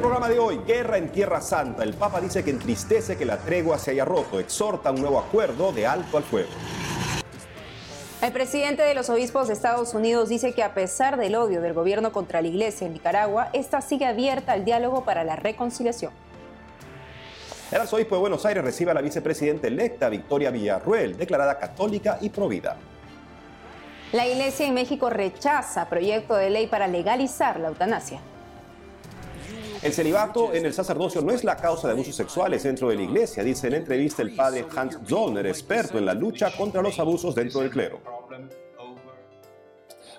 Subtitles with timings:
[0.00, 1.82] el programa de hoy, Guerra en Tierra Santa.
[1.82, 5.72] El Papa dice que entristece que la tregua se haya roto, exhorta un nuevo acuerdo
[5.72, 6.48] de alto al fuego.
[8.22, 11.74] El presidente de los obispos de Estados Unidos dice que a pesar del odio del
[11.74, 16.14] gobierno contra la iglesia en Nicaragua, esta sigue abierta al diálogo para la reconciliación.
[17.70, 22.30] El arzobispo de Buenos Aires recibe a la vicepresidenta electa Victoria Villarruel, declarada católica y
[22.30, 22.78] provida.
[24.12, 28.22] La iglesia en México rechaza proyecto de ley para legalizar la eutanasia.
[29.82, 33.02] El celibato en el sacerdocio no es la causa de abusos sexuales dentro de la
[33.02, 37.34] iglesia, dice en entrevista el padre Hans Zollner, experto en la lucha contra los abusos
[37.34, 37.98] dentro del clero.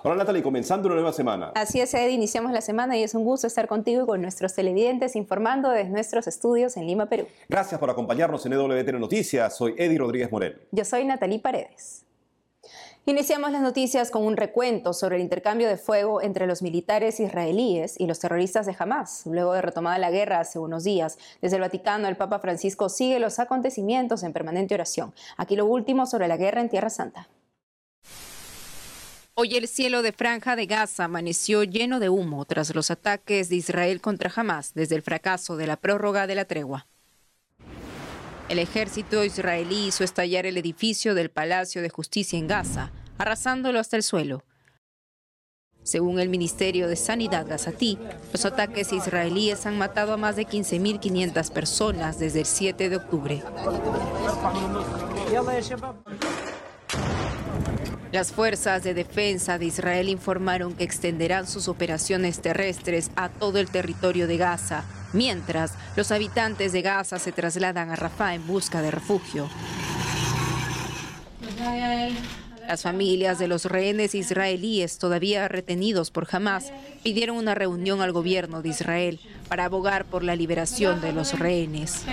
[0.02, 1.52] Hola Natalie, comenzando una nueva semana.
[1.54, 4.52] Así es, Ed, iniciamos la semana y es un gusto estar contigo y con nuestros
[4.52, 7.28] televidentes informando desde nuestros estudios en Lima, Perú.
[7.48, 9.56] Gracias por acompañarnos en EWTN Noticias.
[9.56, 10.60] Soy Eddie Rodríguez Morel.
[10.72, 12.04] Yo soy Natalie Paredes.
[13.04, 17.98] Iniciamos las noticias con un recuento sobre el intercambio de fuego entre los militares israelíes
[17.98, 19.22] y los terroristas de Hamas.
[19.26, 23.18] Luego de retomada la guerra hace unos días, desde el Vaticano el Papa Francisco sigue
[23.18, 25.12] los acontecimientos en permanente oración.
[25.36, 27.28] Aquí lo último sobre la guerra en Tierra Santa.
[29.34, 33.56] Hoy el cielo de Franja de Gaza amaneció lleno de humo tras los ataques de
[33.56, 36.86] Israel contra Hamas desde el fracaso de la prórroga de la tregua.
[38.48, 43.96] El ejército israelí hizo estallar el edificio del Palacio de Justicia en Gaza, arrasándolo hasta
[43.96, 44.44] el suelo.
[45.82, 47.98] Según el Ministerio de Sanidad gazatí,
[48.32, 53.42] los ataques israelíes han matado a más de 15.500 personas desde el 7 de octubre.
[58.12, 63.70] Las fuerzas de defensa de Israel informaron que extenderán sus operaciones terrestres a todo el
[63.70, 68.90] territorio de Gaza mientras los habitantes de Gaza se trasladan a Rafah en busca de
[68.90, 69.48] refugio.
[72.66, 76.72] Las familias de los rehenes israelíes todavía retenidos por Hamas
[77.02, 82.04] pidieron una reunión al gobierno de Israel para abogar por la liberación de los rehenes.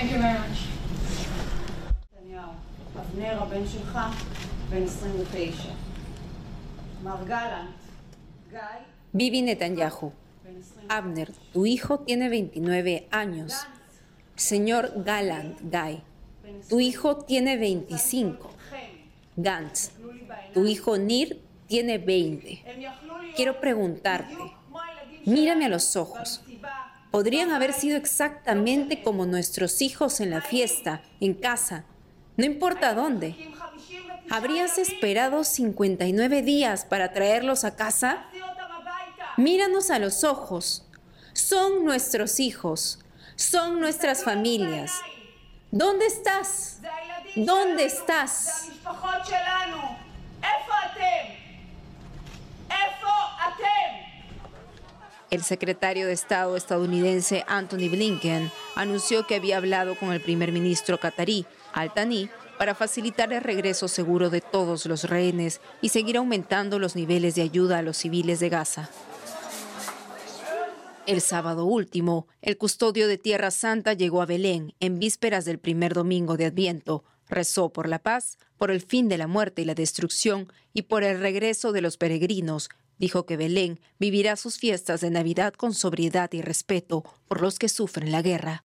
[9.11, 10.11] Bibi Netanyahu,
[10.89, 13.53] Abner, tu hijo tiene 29 años.
[14.35, 16.01] Señor Gallant, Guy,
[16.69, 18.51] tu hijo tiene 25.
[19.35, 19.91] Gantz,
[20.53, 22.63] tu hijo Nir tiene 20.
[23.35, 24.35] Quiero preguntarte,
[25.25, 26.43] mírame a los ojos.
[27.11, 31.85] Podrían haber sido exactamente como nuestros hijos en la fiesta, en casa,
[32.37, 33.35] no importa dónde.
[34.31, 38.25] ¿Habrías esperado 59 días para traerlos a casa?
[39.37, 40.85] Míranos a los ojos.
[41.33, 42.99] Son nuestros hijos,
[43.35, 44.93] son nuestras familias.
[45.71, 46.79] ¿Dónde estás?
[47.35, 48.69] ¿Dónde estás?
[55.29, 60.99] El secretario de Estado estadounidense Anthony Blinken anunció que había hablado con el primer ministro
[60.99, 66.95] qatarí, Al-Thani, para facilitar el regreso seguro de todos los rehenes y seguir aumentando los
[66.95, 68.89] niveles de ayuda a los civiles de Gaza.
[71.05, 75.93] El sábado último, el custodio de Tierra Santa llegó a Belén en vísperas del primer
[75.93, 77.03] domingo de Adviento.
[77.27, 81.03] Rezó por la paz, por el fin de la muerte y la destrucción y por
[81.03, 82.69] el regreso de los peregrinos.
[82.99, 87.69] Dijo que Belén vivirá sus fiestas de Navidad con sobriedad y respeto por los que
[87.69, 88.65] sufren la guerra.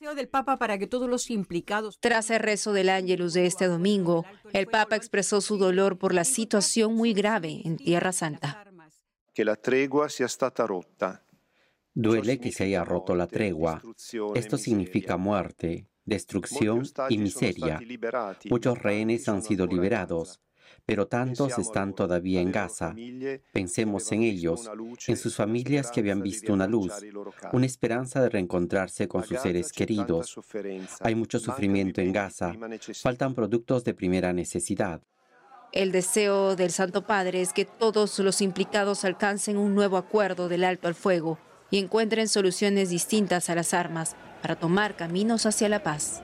[0.00, 1.98] Del Papa para que todos los implicados.
[2.00, 6.24] Tras el rezo del Ángelus de este domingo, el Papa expresó su dolor por la
[6.24, 8.64] situación muy grave en Tierra Santa.
[9.34, 11.26] Que la tregua sea stata rotta
[11.98, 13.82] Duele que se haya roto la tregua.
[14.34, 17.80] Esto significa muerte, destrucción y miseria.
[18.50, 20.42] Muchos rehenes han sido liberados,
[20.84, 22.94] pero tantos están todavía en Gaza.
[23.52, 24.70] Pensemos en ellos,
[25.06, 26.92] en sus familias que habían visto una luz,
[27.52, 30.38] una esperanza de reencontrarse con sus seres queridos.
[31.00, 32.54] Hay mucho sufrimiento en Gaza,
[33.02, 35.00] faltan productos de primera necesidad.
[35.72, 40.64] El deseo del Santo Padre es que todos los implicados alcancen un nuevo acuerdo del
[40.64, 41.38] alto al fuego
[41.70, 46.22] y encuentren soluciones distintas a las armas para tomar caminos hacia la paz.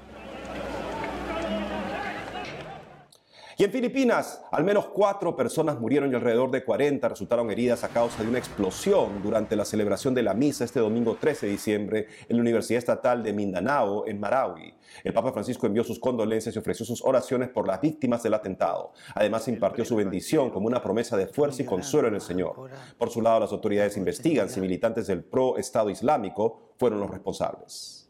[3.62, 7.90] Y en Filipinas, al menos cuatro personas murieron y alrededor de 40 resultaron heridas a
[7.90, 12.08] causa de una explosión durante la celebración de la misa este domingo 13 de diciembre
[12.28, 14.74] en la Universidad Estatal de Mindanao, en Marawi.
[15.04, 18.94] El Papa Francisco envió sus condolencias y ofreció sus oraciones por las víctimas del atentado.
[19.14, 22.68] Además, impartió su bendición como una promesa de fuerza y consuelo en el Señor.
[22.98, 28.01] Por su lado, las autoridades investigan si militantes del pro-Estado Islámico fueron los responsables.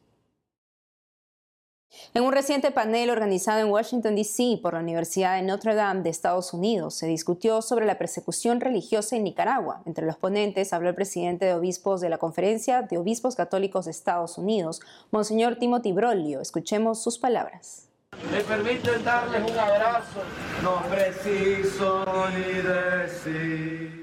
[2.14, 4.58] En un reciente panel organizado en Washington, D.C.
[4.62, 9.16] por la Universidad de Notre Dame de Estados Unidos, se discutió sobre la persecución religiosa
[9.16, 9.82] en Nicaragua.
[9.86, 13.92] Entre los ponentes habló el presidente de obispos de la Conferencia de Obispos Católicos de
[13.92, 14.80] Estados Unidos,
[15.10, 16.40] Monseñor Timothy Broglio.
[16.40, 17.88] Escuchemos sus palabras.
[18.30, 20.20] Me permiten darles un abrazo,
[20.62, 24.01] no preciso ni decir.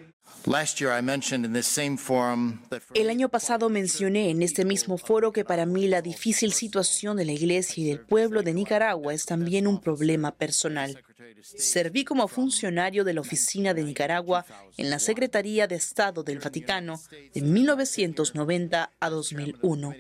[2.96, 7.26] El año pasado mencioné en este mismo foro que para mí la difícil situación de
[7.26, 11.04] la Iglesia y del pueblo de Nicaragua es también un problema personal.
[11.44, 14.44] Serví como funcionario de la Oficina de Nicaragua
[14.76, 17.00] en la Secretaría de Estado del Vaticano
[17.32, 19.94] de 1990 a 2001.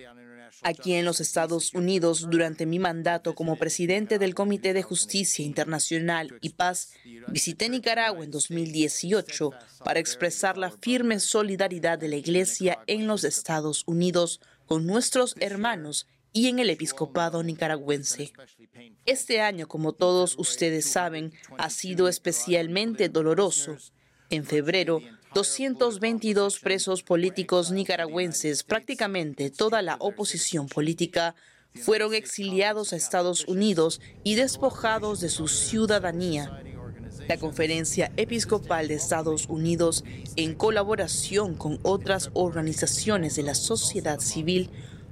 [0.61, 6.37] Aquí en los Estados Unidos, durante mi mandato como presidente del Comité de Justicia Internacional
[6.41, 6.93] y Paz,
[7.27, 9.51] visité Nicaragua en 2018
[9.83, 16.07] para expresar la firme solidaridad de la Iglesia en los Estados Unidos con nuestros hermanos
[16.31, 18.31] y en el episcopado nicaragüense.
[19.05, 23.77] Este año, como todos ustedes saben, ha sido especialmente doloroso.
[24.29, 25.01] En febrero,
[25.33, 31.35] 222 presos políticos nicaragüenses, prácticamente toda la oposición política,
[31.75, 36.63] fueron exiliados a Estados Unidos y despojados de su ciudadanía.
[37.27, 40.03] La Conferencia Episcopal de Estados Unidos,
[40.35, 44.71] en colaboración con otras organizaciones de la sociedad civil,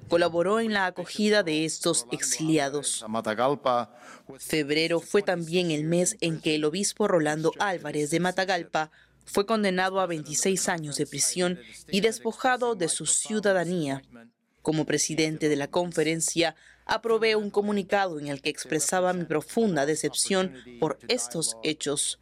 [0.10, 3.06] colaboró en la acogida de estos exiliados.
[4.40, 8.90] Febrero fue también el mes en que el obispo Rolando Álvarez de Matagalpa
[9.28, 11.60] fue condenado a 26 años de prisión
[11.92, 14.02] y despojado de su ciudadanía.
[14.62, 16.56] Como presidente de la conferencia,
[16.88, 22.20] aprobé un comunicado en el que expresaba mi profunda decepción por estos hechos.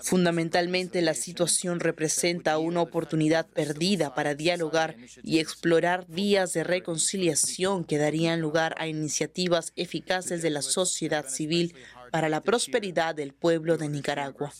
[0.00, 7.98] Fundamentalmente, la situación representa una oportunidad perdida para dialogar y explorar vías de reconciliación que
[7.98, 11.74] darían lugar a iniciativas eficaces de la sociedad civil
[12.16, 14.50] para la prosperidad del pueblo de Nicaragua.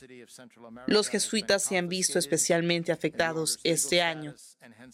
[0.87, 4.35] Los jesuitas se han visto especialmente afectados este año.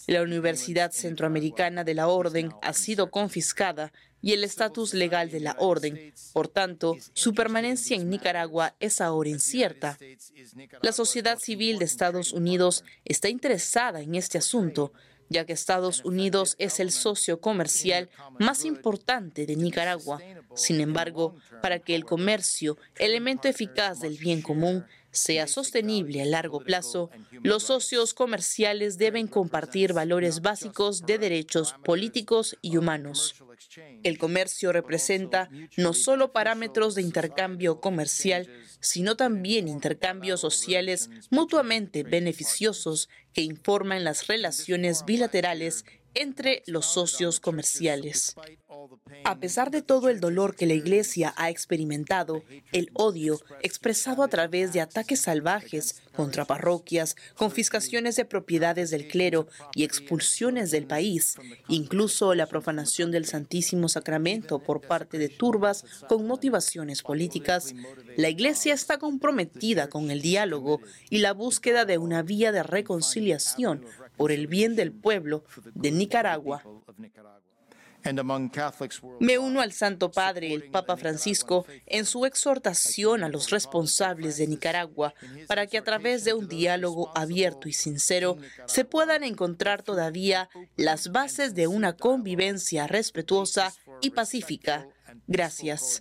[0.07, 5.57] La Universidad Centroamericana de la Orden ha sido confiscada y el estatus legal de la
[5.59, 6.15] orden.
[6.33, 9.99] Por tanto, su permanencia en Nicaragua es ahora incierta.
[10.83, 14.93] La sociedad civil de Estados Unidos está interesada en este asunto
[15.29, 20.21] ya que Estados Unidos es el socio comercial más importante de Nicaragua.
[20.55, 26.61] Sin embargo, para que el comercio, elemento eficaz del bien común, sea sostenible a largo
[26.61, 27.11] plazo,
[27.43, 33.35] los socios comerciales deben compartir valores básicos de derechos políticos y humanos.
[34.03, 38.49] El comercio representa no solo parámetros de intercambio comercial,
[38.81, 48.35] sino también intercambios sociales mutuamente beneficiosos que informan las relaciones bilaterales entre los socios comerciales.
[49.25, 52.43] A pesar de todo el dolor que la Iglesia ha experimentado,
[52.73, 59.47] el odio expresado a través de ataques salvajes contra parroquias, confiscaciones de propiedades del clero
[59.75, 61.37] y expulsiones del país,
[61.69, 67.75] incluso la profanación del Santísimo Sacramento por parte de turbas con motivaciones políticas,
[68.17, 73.85] la Iglesia está comprometida con el diálogo y la búsqueda de una vía de reconciliación
[74.23, 75.43] por el bien del pueblo
[75.75, 76.63] de Nicaragua.
[79.19, 84.47] Me uno al Santo Padre, el Papa Francisco, en su exhortación a los responsables de
[84.47, 85.13] Nicaragua
[85.49, 91.11] para que a través de un diálogo abierto y sincero se puedan encontrar todavía las
[91.11, 94.87] bases de una convivencia respetuosa y pacífica.
[95.27, 96.01] Gracias.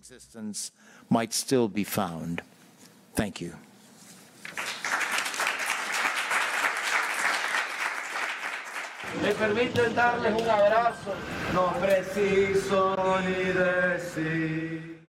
[9.19, 11.11] Me permiten darles un abrazo,
[11.53, 15.05] no preciso ni decir.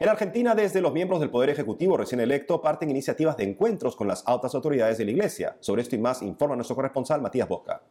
[0.00, 4.06] En Argentina, desde los miembros del Poder Ejecutivo recién electo parten iniciativas de encuentros con
[4.06, 5.56] las altas autoridades de la Iglesia.
[5.58, 7.82] Sobre esto y más informa nuestro corresponsal Matías Bosca.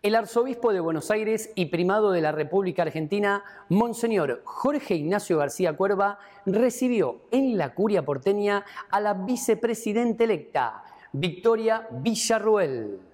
[0.00, 5.76] El arzobispo de Buenos Aires y primado de la República Argentina, Monseñor Jorge Ignacio García
[5.76, 13.07] Cuerva, recibió en la curia porteña a la vicepresidenta electa, Victoria Villarruel.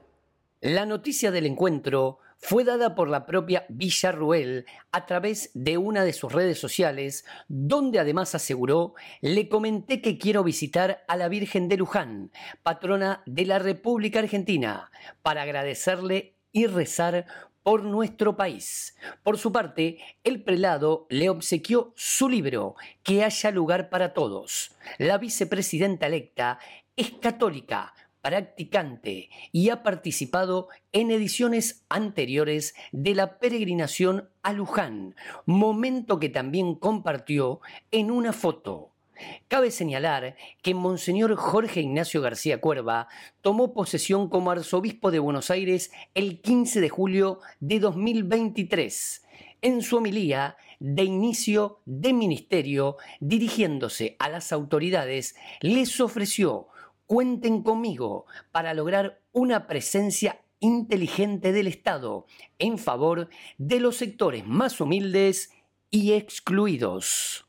[0.64, 6.14] La noticia del encuentro fue dada por la propia Villarruel a través de una de
[6.14, 11.76] sus redes sociales, donde además aseguró, le comenté que quiero visitar a la Virgen de
[11.76, 14.90] Luján, patrona de la República Argentina,
[15.20, 17.26] para agradecerle y rezar
[17.62, 18.96] por nuestro país.
[19.22, 24.74] Por su parte, el prelado le obsequió su libro, Que haya lugar para todos.
[24.96, 26.58] La vicepresidenta electa
[26.96, 27.92] es católica,
[28.24, 35.14] practicante y ha participado en ediciones anteriores de la peregrinación a Luján,
[35.44, 38.92] momento que también compartió en una foto.
[39.46, 43.08] Cabe señalar que Monseñor Jorge Ignacio García Cuerva
[43.42, 49.22] tomó posesión como arzobispo de Buenos Aires el 15 de julio de 2023.
[49.60, 56.68] En su homilía de inicio de ministerio, dirigiéndose a las autoridades, les ofreció
[57.06, 62.26] cuenten conmigo para lograr una presencia inteligente del Estado
[62.58, 65.50] en favor de los sectores más humildes
[65.90, 67.46] y excluidos.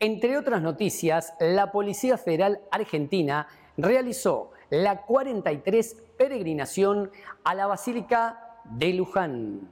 [0.00, 3.46] Entre otras noticias, la Policía Federal Argentina
[3.76, 7.10] realizó la 43 peregrinación
[7.44, 9.68] a la Basílica de Luján.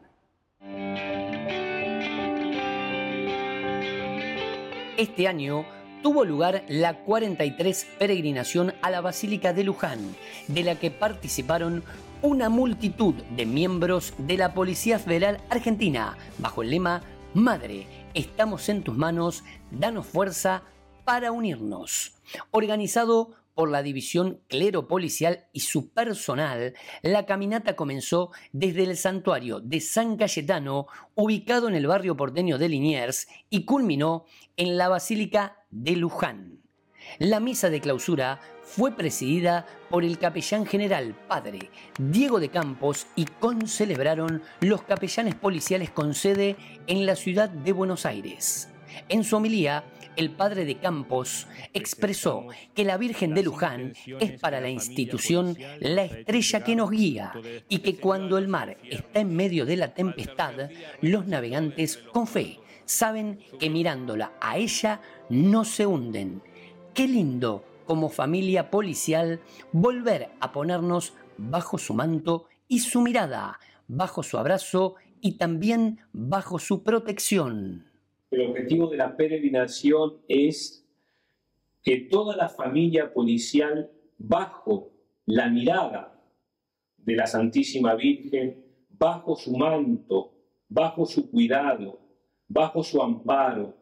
[4.96, 5.64] Este año
[6.02, 10.14] tuvo lugar la 43 peregrinación a la Basílica de Luján,
[10.48, 11.84] de la que participaron
[12.22, 17.02] una multitud de miembros de la Policía Federal Argentina, bajo el lema
[17.32, 20.64] Madre, estamos en tus manos, danos fuerza
[21.04, 22.14] para unirnos.
[22.50, 29.60] Organizado por la división clero policial y su personal, la caminata comenzó desde el santuario
[29.60, 34.24] de San Cayetano, ubicado en el barrio porteño de Liniers, y culminó
[34.56, 36.60] en la Basílica de Luján.
[37.18, 43.24] La misa de clausura fue presidida por el capellán general padre Diego de Campos y
[43.24, 48.68] concelebraron los capellanes policiales con sede en la ciudad de Buenos Aires.
[49.08, 49.84] En su homilía,
[50.16, 56.04] el padre de Campos expresó que la Virgen de Luján es para la institución la
[56.04, 57.32] estrella que nos guía
[57.68, 62.58] y que cuando el mar está en medio de la tempestad, los navegantes con fe
[62.90, 66.42] saben que mirándola a ella no se hunden.
[66.92, 69.40] Qué lindo como familia policial
[69.72, 76.58] volver a ponernos bajo su manto y su mirada, bajo su abrazo y también bajo
[76.58, 77.86] su protección.
[78.30, 80.84] El objetivo de la peregrinación es
[81.82, 84.90] que toda la familia policial, bajo
[85.26, 86.20] la mirada
[86.98, 90.34] de la Santísima Virgen, bajo su manto,
[90.68, 92.09] bajo su cuidado,
[92.50, 93.74] bajo su amparo,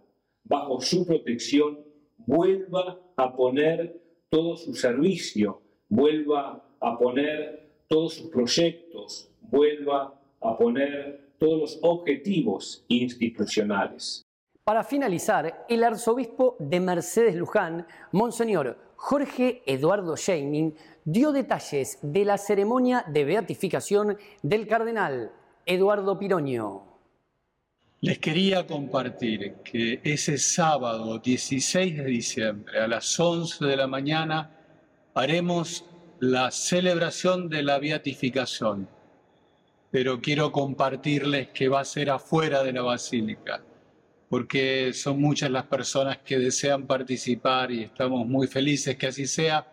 [0.45, 1.81] bajo su protección,
[2.19, 11.33] vuelva a poner todo su servicio, vuelva a poner todos sus proyectos, vuelva a poner
[11.39, 14.23] todos los objetivos institucionales.
[14.65, 22.37] Para finalizar, el arzobispo de Mercedes Luján, Monseñor Jorge Eduardo Scheining, dio detalles de la
[22.37, 25.33] ceremonia de beatificación del cardenal
[25.65, 26.88] Eduardo Piroño.
[28.01, 34.51] Les quería compartir que ese sábado 16 de diciembre a las 11 de la mañana
[35.15, 35.85] haremos
[36.21, 38.89] la celebración de la beatificación,
[39.91, 43.63] pero quiero compartirles que va a ser afuera de la basílica
[44.29, 49.67] porque son muchas las personas que desean participar y estamos muy felices que así sea.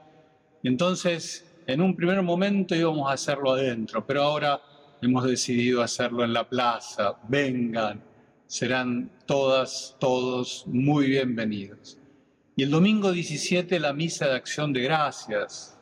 [0.63, 4.61] Entonces, en un primer momento íbamos a hacerlo adentro, pero ahora
[5.01, 7.15] hemos decidido hacerlo en la plaza.
[7.27, 8.01] Vengan,
[8.47, 11.97] serán todas, todos muy bienvenidos.
[12.55, 15.77] Y el domingo 17 la misa de acción de gracias.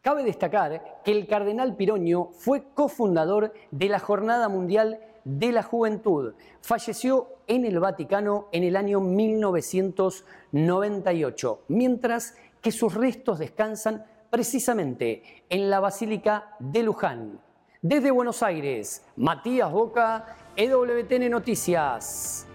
[0.00, 6.32] Cabe destacar que el cardenal Piroño fue cofundador de la Jornada Mundial de la Juventud.
[6.60, 15.70] Falleció en el Vaticano en el año 1998, mientras que sus restos descansan precisamente en
[15.70, 17.40] la Basílica de Luján.
[17.80, 22.46] Desde Buenos Aires, Matías Boca, EWTN Noticias.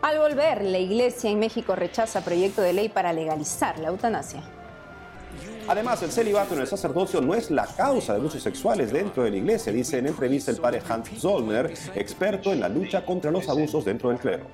[0.00, 4.42] Al volver, la Iglesia en México rechaza proyecto de ley para legalizar la eutanasia.
[5.66, 9.30] Además, el celibato en el sacerdocio no es la causa de abusos sexuales dentro de
[9.30, 13.48] la iglesia, dice en entrevista el padre Hans Zollner, experto en la lucha contra los
[13.48, 14.44] abusos dentro del clero.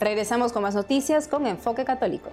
[0.00, 2.30] Regresamos con más noticias con Enfoque Católico.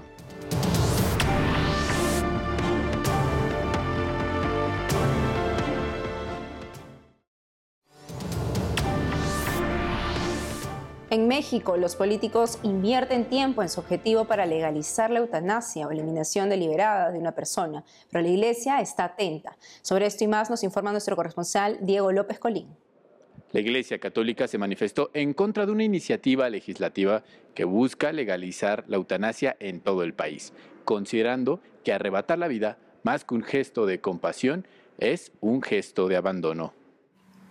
[11.14, 16.50] En México, los políticos invierten tiempo en su objetivo para legalizar la eutanasia o eliminación
[16.50, 19.56] deliberada de una persona, pero la Iglesia está atenta.
[19.84, 22.68] Sobre esto y más nos informa nuestro corresponsal Diego López Colín.
[23.52, 27.22] La Iglesia Católica se manifestó en contra de una iniciativa legislativa
[27.54, 30.52] que busca legalizar la eutanasia en todo el país,
[30.84, 34.66] considerando que arrebatar la vida, más que un gesto de compasión,
[34.98, 36.74] es un gesto de abandono.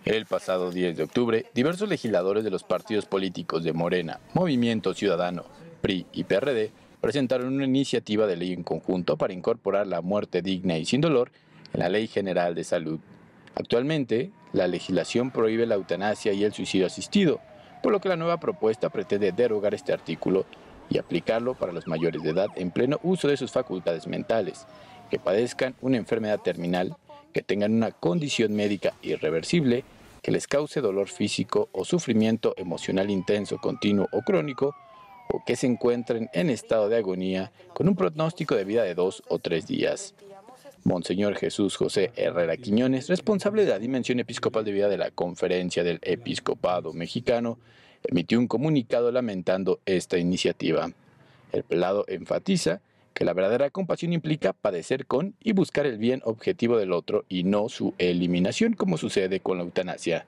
[0.05, 5.45] El pasado 10 de octubre, diversos legisladores de los partidos políticos de Morena, Movimiento Ciudadano,
[5.79, 10.77] PRI y PRD presentaron una iniciativa de ley en conjunto para incorporar la muerte digna
[10.77, 11.31] y sin dolor
[11.73, 12.99] en la Ley General de Salud.
[13.55, 17.39] Actualmente, la legislación prohíbe la eutanasia y el suicidio asistido,
[17.81, 20.45] por lo que la nueva propuesta pretende derogar este artículo
[20.89, 24.67] y aplicarlo para los mayores de edad en pleno uso de sus facultades mentales,
[25.09, 26.97] que padezcan una enfermedad terminal,
[27.31, 29.85] que tengan una condición médica irreversible,
[30.23, 34.73] que les cause dolor físico o sufrimiento emocional intenso, continuo o crónico,
[35.29, 39.21] o que se encuentren en estado de agonía con un pronóstico de vida de dos
[39.27, 40.15] o tres días.
[40.85, 45.83] Monseñor Jesús José Herrera Quiñones, responsable de la Dimensión Episcopal de Vida de la Conferencia
[45.83, 47.59] del Episcopado Mexicano,
[48.03, 50.91] emitió un comunicado lamentando esta iniciativa.
[51.51, 52.81] El pelado enfatiza
[53.13, 57.43] que la verdadera compasión implica padecer con y buscar el bien objetivo del otro y
[57.43, 60.25] no su eliminación como sucede con la eutanasia.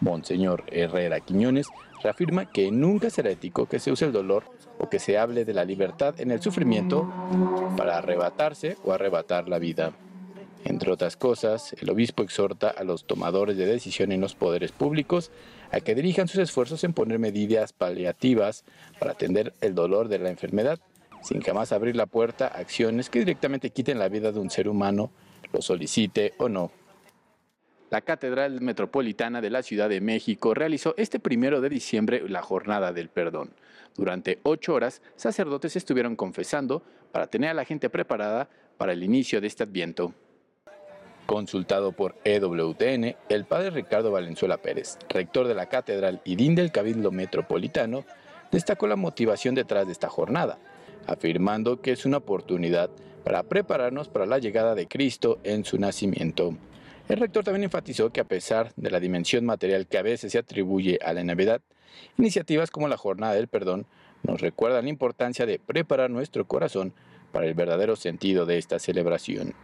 [0.00, 1.68] Monseñor Herrera Quiñones
[2.02, 4.44] reafirma que nunca será ético que se use el dolor
[4.78, 7.12] o que se hable de la libertad en el sufrimiento
[7.76, 9.92] para arrebatarse o arrebatar la vida.
[10.64, 15.30] Entre otras cosas, el obispo exhorta a los tomadores de decisión en los poderes públicos
[15.70, 18.64] a que dirijan sus esfuerzos en poner medidas paliativas
[18.98, 20.78] para atender el dolor de la enfermedad,
[21.22, 24.68] sin jamás abrir la puerta a acciones que directamente quiten la vida de un ser
[24.68, 25.10] humano,
[25.52, 26.70] lo solicite o no.
[27.90, 32.92] La Catedral Metropolitana de la Ciudad de México realizó este primero de diciembre la Jornada
[32.92, 33.50] del Perdón.
[33.96, 38.48] Durante ocho horas, sacerdotes estuvieron confesando para tener a la gente preparada
[38.78, 40.14] para el inicio de este adviento.
[41.26, 46.72] Consultado por EWTN, el padre Ricardo Valenzuela Pérez, rector de la Catedral y DIN del
[46.72, 48.04] Cabildo Metropolitano,
[48.50, 50.58] destacó la motivación detrás de esta jornada,
[51.10, 52.90] afirmando que es una oportunidad
[53.24, 56.54] para prepararnos para la llegada de Cristo en su nacimiento.
[57.08, 60.38] El rector también enfatizó que a pesar de la dimensión material que a veces se
[60.38, 61.60] atribuye a la Navidad,
[62.16, 63.86] iniciativas como la Jornada del Perdón
[64.22, 66.92] nos recuerdan la importancia de preparar nuestro corazón
[67.32, 69.54] para el verdadero sentido de esta celebración.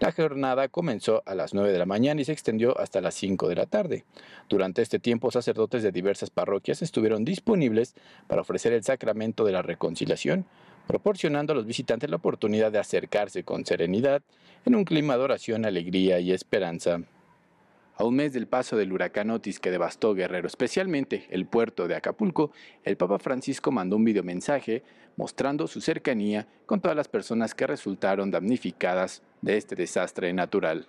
[0.00, 3.48] La jornada comenzó a las 9 de la mañana y se extendió hasta las 5
[3.48, 4.06] de la tarde.
[4.48, 7.94] Durante este tiempo, sacerdotes de diversas parroquias estuvieron disponibles
[8.26, 10.46] para ofrecer el sacramento de la reconciliación,
[10.86, 14.22] proporcionando a los visitantes la oportunidad de acercarse con serenidad
[14.64, 17.00] en un clima de oración, alegría y esperanza.
[17.96, 21.96] A un mes del paso del huracán Otis que devastó Guerrero, especialmente el puerto de
[21.96, 22.50] Acapulco,
[22.82, 24.82] el Papa Francisco mandó un videomensaje
[25.16, 30.86] mostrando su cercanía con todas las personas que resultaron damnificadas de este desastre natural.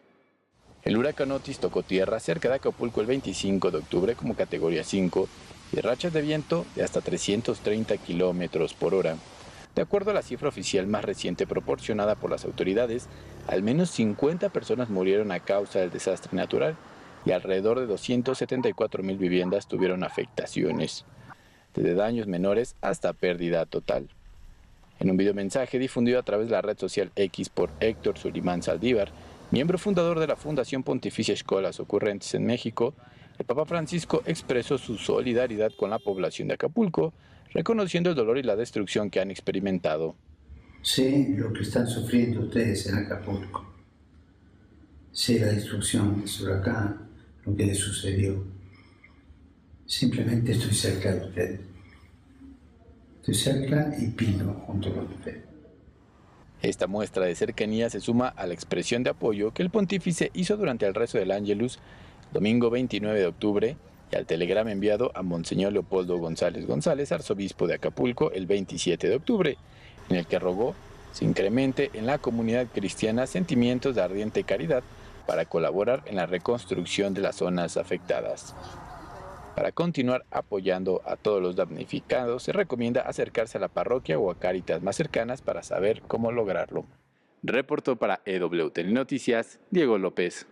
[0.84, 5.28] El huracán Otis tocó tierra cerca de Acapulco el 25 de octubre como categoría 5
[5.74, 9.18] y rachas de viento de hasta 330 kilómetros por hora.
[9.76, 13.08] De acuerdo a la cifra oficial más reciente proporcionada por las autoridades,
[13.48, 16.76] al menos 50 personas murieron a causa del desastre natural
[17.26, 21.06] y alrededor de 274 mil viviendas tuvieron afectaciones,
[21.74, 24.10] desde daños menores hasta pérdida total.
[25.00, 29.12] En un videomensaje difundido a través de la red social X por Héctor Sulimán Saldívar,
[29.52, 32.94] miembro fundador de la Fundación Pontificia Escolas Ocurrentes en México,
[33.40, 37.14] el Papa Francisco expresó su solidaridad con la población de Acapulco,
[37.54, 40.16] reconociendo el dolor y la destrucción que han experimentado.
[40.82, 43.72] Sé lo que están sufriendo ustedes en Acapulco.
[45.12, 47.10] Sé la destrucción de su huracán,
[47.46, 48.44] lo que les sucedió.
[49.86, 51.60] Simplemente estoy cerca de ustedes.
[53.20, 55.44] Estoy cerca y pido junto con ustedes.
[56.62, 60.58] Esta muestra de cercanía se suma a la expresión de apoyo que el pontífice hizo
[60.58, 61.80] durante el rezo del Ángelus
[62.32, 63.78] domingo 29 de octubre
[64.12, 69.16] y al telegrama enviado a Monseñor Leopoldo González González, arzobispo de Acapulco, el 27 de
[69.16, 69.58] octubre,
[70.10, 70.76] en el que rogó
[71.12, 74.84] se incremente en la comunidad cristiana sentimientos de ardiente caridad
[75.28, 78.56] para colaborar en la reconstrucción de las zonas afectadas.
[79.56, 84.40] Para continuar apoyando a todos los damnificados, se recomienda acercarse a la parroquia o a
[84.40, 86.86] cáritas más cercanas para saber cómo lograrlo.
[87.44, 90.48] Reportó para EWTN Noticias, Diego López.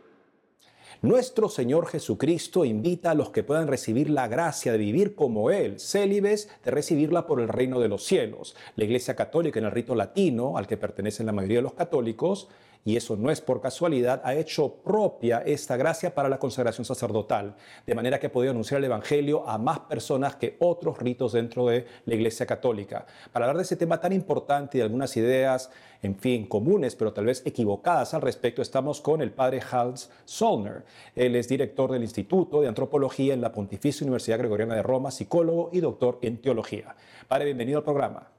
[1.02, 5.80] Nuestro Señor Jesucristo invita a los que puedan recibir la gracia de vivir como Él,
[5.80, 8.54] célibes, de recibirla por el reino de los cielos.
[8.76, 12.50] La Iglesia Católica en el rito latino, al que pertenecen la mayoría de los católicos,
[12.86, 17.56] y eso no es por casualidad, ha hecho propia esta gracia para la consagración sacerdotal,
[17.86, 21.68] de manera que ha podido anunciar el Evangelio a más personas que otros ritos dentro
[21.68, 23.06] de la Iglesia Católica.
[23.32, 25.70] Para hablar de ese tema tan importante y de algunas ideas,
[26.02, 30.86] en fin, comunes, pero tal vez equivocadas al respecto, estamos con el padre Hans Zollner.
[31.16, 35.70] Él es director del Instituto de Antropología en la Pontificia Universidad Gregoriana de Roma, psicólogo
[35.74, 36.96] y doctor en teología.
[37.28, 38.32] Padre, bienvenido al programa.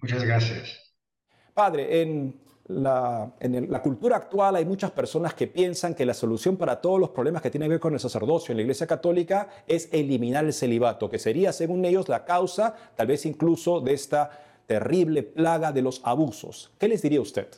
[0.00, 0.94] Muchas gracias.
[1.52, 2.40] Padre, en
[3.40, 7.10] en la cultura actual hay muchas personas que piensan que la solución para todos los
[7.10, 10.52] problemas que tienen que ver con el sacerdocio en la Iglesia Católica es eliminar el
[10.52, 14.30] celibato, que sería, según ellos, la causa, tal vez incluso, de esta
[14.66, 16.70] terrible plaga de los abusos.
[16.78, 17.48] ¿Qué les diría usted?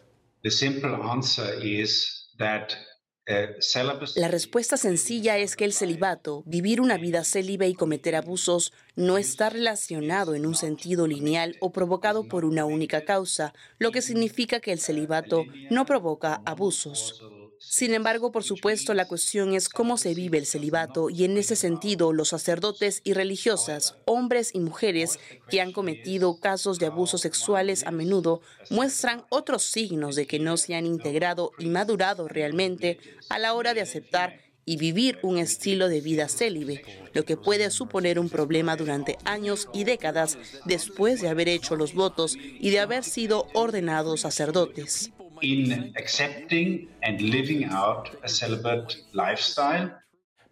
[4.16, 9.16] La respuesta sencilla es que el celibato, vivir una vida célibe y cometer abusos, no
[9.16, 14.58] está relacionado en un sentido lineal o provocado por una única causa, lo que significa
[14.58, 17.22] que el celibato no provoca abusos.
[17.64, 21.54] Sin embargo, por supuesto, la cuestión es cómo se vive el celibato y en ese
[21.54, 27.84] sentido los sacerdotes y religiosas, hombres y mujeres que han cometido casos de abusos sexuales
[27.86, 32.98] a menudo muestran otros signos de que no se han integrado y madurado realmente
[33.30, 36.82] a la hora de aceptar y vivir un estilo de vida célibe,
[37.14, 41.94] lo que puede suponer un problema durante años y décadas después de haber hecho los
[41.94, 45.12] votos y de haber sido ordenados sacerdotes
[45.42, 49.92] in accepting and living out a celibate lifestyle.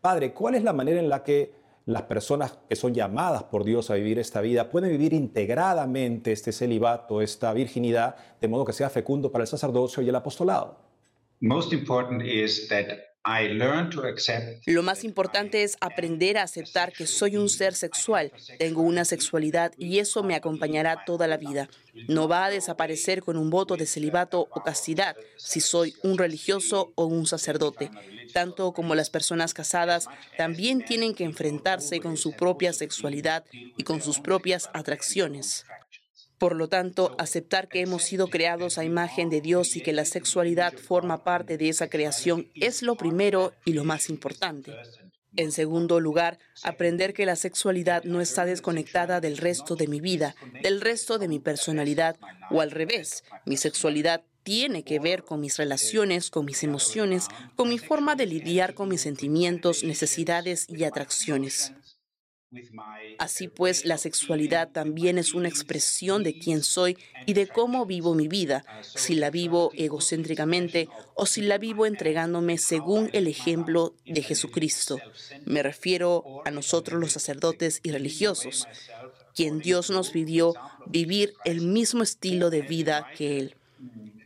[0.00, 1.52] Padre, ¿cuál es la manera en la que
[1.86, 6.52] las personas que son llamadas por Dios a vivir esta vida pueden vivir integradamente este
[6.52, 10.78] celibato, esta virginidad, de modo que sea fecundo para el sacerdocio y el apostolado?
[11.40, 13.09] Most important is that
[14.66, 19.72] lo más importante es aprender a aceptar que soy un ser sexual, tengo una sexualidad
[19.76, 21.68] y eso me acompañará toda la vida.
[22.08, 26.92] No va a desaparecer con un voto de celibato o castidad si soy un religioso
[26.94, 27.90] o un sacerdote.
[28.32, 30.06] Tanto como las personas casadas
[30.38, 35.66] también tienen que enfrentarse con su propia sexualidad y con sus propias atracciones.
[36.40, 40.06] Por lo tanto, aceptar que hemos sido creados a imagen de Dios y que la
[40.06, 44.72] sexualidad forma parte de esa creación es lo primero y lo más importante.
[45.36, 50.34] En segundo lugar, aprender que la sexualidad no está desconectada del resto de mi vida,
[50.62, 52.16] del resto de mi personalidad,
[52.50, 57.68] o al revés, mi sexualidad tiene que ver con mis relaciones, con mis emociones, con
[57.68, 61.74] mi forma de lidiar con mis sentimientos, necesidades y atracciones.
[63.18, 68.14] Así pues, la sexualidad también es una expresión de quién soy y de cómo vivo
[68.14, 74.22] mi vida, si la vivo egocéntricamente o si la vivo entregándome según el ejemplo de
[74.22, 74.98] Jesucristo.
[75.44, 78.66] Me refiero a nosotros los sacerdotes y religiosos,
[79.34, 80.54] quien Dios nos pidió
[80.86, 83.56] vivir el mismo estilo de vida que Él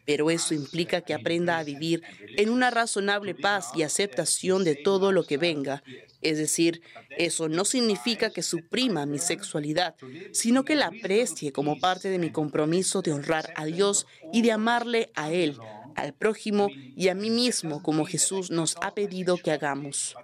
[0.04, 2.02] pero eso implica que aprenda a vivir
[2.36, 5.82] en una razonable paz y aceptación de todo lo que venga,
[6.20, 6.82] es decir,
[7.16, 9.94] eso no significa que suprima mi sexualidad,
[10.32, 14.52] sino que la aprecie como parte de mi compromiso de honrar a Dios y de
[14.52, 15.58] amarle a Él,
[15.96, 20.16] al prójimo y a mí mismo como Jesús nos ha pedido que hagamos.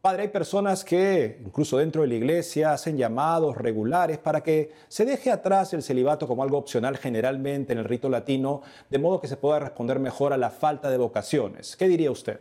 [0.00, 5.04] Padre, hay personas que incluso dentro de la iglesia hacen llamados regulares para que se
[5.04, 9.28] deje atrás el celibato como algo opcional generalmente en el rito latino, de modo que
[9.28, 11.76] se pueda responder mejor a la falta de vocaciones.
[11.76, 12.40] ¿Qué diría usted?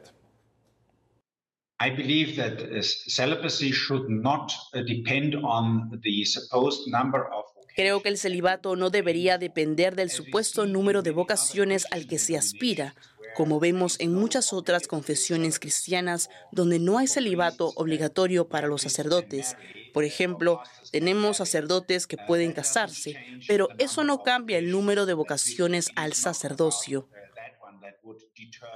[1.82, 7.46] I believe that uh, celibacy should not uh, depend on the supposed number of
[7.76, 12.36] Creo que el celibato no debería depender del supuesto número de vocaciones al que se
[12.36, 12.94] aspira,
[13.36, 19.56] como vemos en muchas otras confesiones cristianas donde no hay celibato obligatorio para los sacerdotes.
[19.94, 20.62] Por ejemplo,
[20.92, 23.16] tenemos sacerdotes que pueden casarse,
[23.48, 27.08] pero eso no cambia el número de vocaciones al sacerdocio.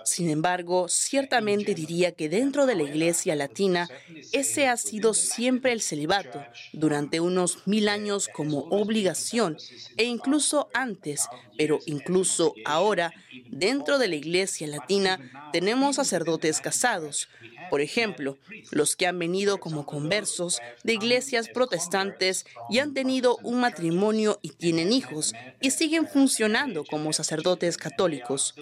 [0.05, 3.89] Sin embargo, ciertamente diría que dentro de la Iglesia latina,
[4.31, 9.57] ese ha sido siempre el celibato, durante unos mil años como obligación,
[9.97, 13.13] e incluso antes, pero incluso ahora,
[13.49, 15.19] dentro de la Iglesia latina,
[15.51, 17.29] tenemos sacerdotes casados,
[17.69, 18.37] por ejemplo,
[18.71, 24.49] los que han venido como conversos de iglesias protestantes y han tenido un matrimonio y
[24.49, 28.53] tienen hijos y siguen funcionando como sacerdotes católicos.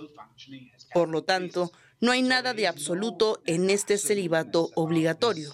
[0.94, 5.54] Por lo tanto, no hay nada de absoluto en este celibato obligatorio.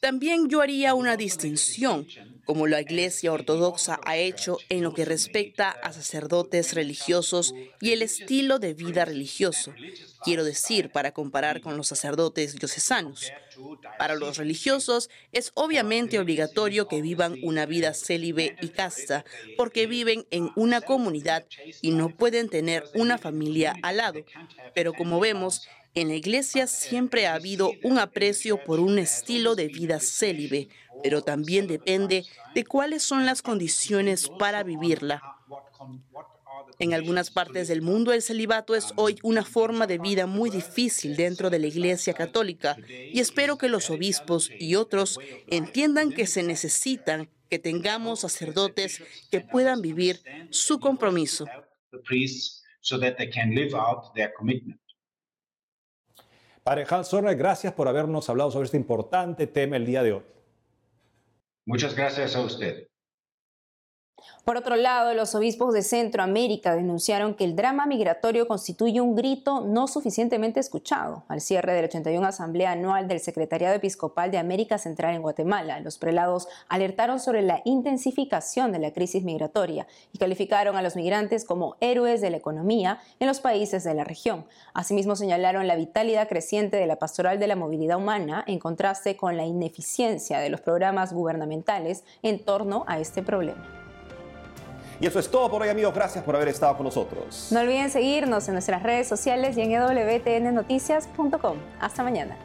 [0.00, 2.06] También yo haría una distinción,
[2.44, 8.02] como la Iglesia Ortodoxa ha hecho en lo que respecta a sacerdotes religiosos y el
[8.02, 9.74] estilo de vida religioso.
[10.22, 13.32] Quiero decir, para comparar con los sacerdotes diocesanos.
[13.98, 19.24] Para los religiosos es obviamente obligatorio que vivan una vida célibe y casta,
[19.56, 21.46] porque viven en una comunidad
[21.80, 24.24] y no pueden tener una familia al lado.
[24.74, 29.68] Pero como vemos, en la iglesia siempre ha habido un aprecio por un estilo de
[29.68, 30.68] vida célibe,
[31.02, 35.22] pero también depende de cuáles son las condiciones para vivirla.
[36.78, 41.16] En algunas partes del mundo el celibato es hoy una forma de vida muy difícil
[41.16, 46.42] dentro de la Iglesia Católica y espero que los obispos y otros entiendan que se
[46.42, 51.46] necesitan que tengamos sacerdotes que puedan vivir su compromiso.
[56.66, 60.22] Hans Sorner, gracias por habernos hablado sobre este importante tema el día de hoy.
[61.64, 62.88] Muchas gracias a usted.
[64.44, 69.62] Por otro lado, los obispos de Centroamérica denunciaron que el drama migratorio constituye un grito
[69.62, 71.24] no suficientemente escuchado.
[71.26, 75.80] Al cierre de la 81 Asamblea Anual del Secretariado Episcopal de América Central en Guatemala,
[75.80, 81.44] los prelados alertaron sobre la intensificación de la crisis migratoria y calificaron a los migrantes
[81.44, 84.46] como héroes de la economía en los países de la región.
[84.74, 89.36] Asimismo, señalaron la vitalidad creciente de la pastoral de la movilidad humana en contraste con
[89.36, 93.85] la ineficiencia de los programas gubernamentales en torno a este problema.
[95.00, 95.94] Y eso es todo por hoy, amigos.
[95.94, 97.48] Gracias por haber estado con nosotros.
[97.50, 101.56] No olviden seguirnos en nuestras redes sociales y en wtnnoticias.com.
[101.80, 102.36] Hasta mañana.